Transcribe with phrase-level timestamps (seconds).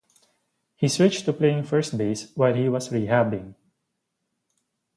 [0.77, 3.53] He switched to playing first base while he was rehabbing.